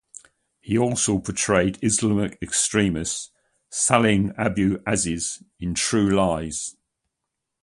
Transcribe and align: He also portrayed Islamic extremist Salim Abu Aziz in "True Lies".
He 0.59 0.79
also 0.79 1.19
portrayed 1.19 1.77
Islamic 1.83 2.39
extremist 2.41 3.31
Salim 3.69 4.33
Abu 4.35 4.79
Aziz 4.87 5.43
in 5.59 5.75
"True 5.75 6.09
Lies". 6.09 6.75